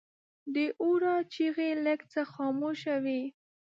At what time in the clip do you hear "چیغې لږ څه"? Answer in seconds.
1.33-2.21